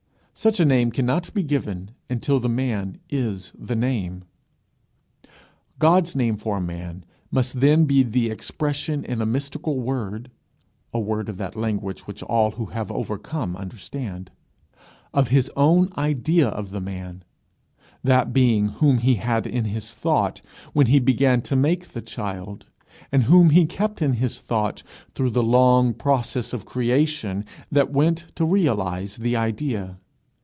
Such 0.33 0.59
a 0.59 0.65
name 0.65 0.89
cannot 0.89 1.31
be 1.35 1.43
given 1.43 1.91
until 2.09 2.39
the 2.39 2.49
man 2.49 2.97
is 3.11 3.53
the 3.55 3.75
name. 3.75 4.23
God's 5.77 6.15
name 6.15 6.35
for 6.35 6.57
a 6.57 6.61
man 6.61 7.05
must 7.29 7.59
then 7.59 7.85
be 7.85 8.01
the 8.01 8.31
expression 8.31 9.05
in 9.05 9.21
a 9.21 9.25
mystical 9.25 9.79
word 9.79 10.31
a 10.95 10.99
word 10.99 11.29
of 11.29 11.37
that 11.37 11.55
language 11.55 12.07
which 12.07 12.23
all 12.23 12.51
who 12.51 12.67
have 12.67 12.91
overcome 12.91 13.55
understand 13.55 14.31
of 15.13 15.27
his 15.27 15.51
own 15.55 15.89
idea 15.95 16.47
of 16.47 16.71
the 16.71 16.81
man, 16.81 17.23
that 18.03 18.33
being 18.33 18.69
whom 18.69 18.97
he 18.97 19.15
had 19.15 19.45
in 19.45 19.65
his 19.65 19.93
thought 19.93 20.41
when 20.73 20.87
he 20.87 20.97
began 20.99 21.43
to 21.43 21.55
make 21.55 21.89
the 21.89 22.01
child, 22.01 22.65
and 23.11 23.23
whom 23.23 23.51
he 23.51 23.67
kept 23.67 24.01
in 24.01 24.13
his 24.13 24.39
thought 24.39 24.81
through 25.11 25.29
the 25.29 25.43
long 25.43 25.93
process 25.93 26.51
of 26.51 26.65
creation 26.65 27.45
that 27.71 27.91
went 27.91 28.25
to 28.33 28.43
realize 28.43 29.17
the 29.17 29.35
idea. 29.35 29.99